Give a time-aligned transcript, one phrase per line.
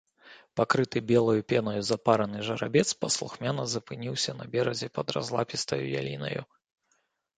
[0.59, 6.41] Пакрыты белаю пенаю запараны жарабец паслухмяна запыніўся на беразе пад разлапістаю ялінаю.